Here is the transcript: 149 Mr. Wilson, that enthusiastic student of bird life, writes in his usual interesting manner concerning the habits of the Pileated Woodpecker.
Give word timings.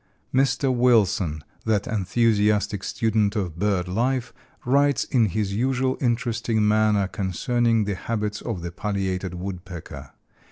149 0.31 0.73
Mr. 0.73 0.75
Wilson, 0.75 1.43
that 1.63 1.85
enthusiastic 1.85 2.83
student 2.83 3.35
of 3.35 3.59
bird 3.59 3.87
life, 3.87 4.33
writes 4.65 5.03
in 5.03 5.27
his 5.27 5.53
usual 5.53 5.95
interesting 6.01 6.67
manner 6.67 7.07
concerning 7.07 7.83
the 7.83 7.93
habits 7.93 8.41
of 8.41 8.63
the 8.63 8.71
Pileated 8.71 9.35
Woodpecker. 9.35 10.13